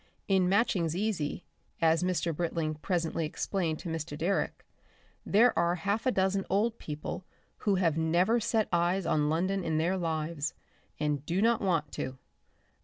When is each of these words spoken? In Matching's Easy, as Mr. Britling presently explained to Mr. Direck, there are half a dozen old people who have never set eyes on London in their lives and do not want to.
In 0.27 0.49
Matching's 0.49 0.95
Easy, 0.95 1.43
as 1.79 2.01
Mr. 2.01 2.35
Britling 2.35 2.73
presently 2.81 3.23
explained 3.23 3.77
to 3.81 3.87
Mr. 3.89 4.17
Direck, 4.17 4.65
there 5.27 5.55
are 5.55 5.75
half 5.75 6.07
a 6.07 6.11
dozen 6.11 6.43
old 6.49 6.79
people 6.79 7.23
who 7.69 7.75
have 7.75 7.99
never 7.99 8.39
set 8.39 8.67
eyes 8.73 9.05
on 9.05 9.29
London 9.29 9.63
in 9.63 9.77
their 9.77 9.97
lives 9.97 10.55
and 10.99 11.23
do 11.27 11.39
not 11.39 11.61
want 11.61 11.91
to. 11.91 12.17